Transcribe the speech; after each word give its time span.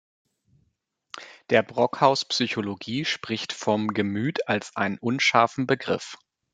Der 1.51 1.61
„Brockhaus 1.61 2.25
Psychologie“ 2.25 3.05
spricht 3.05 3.53
von 3.53 3.87
Gemüt 3.89 4.47
als 4.47 4.75
einem 4.75 4.97
unscharfen 4.99 5.67
Begriff. 5.67 6.17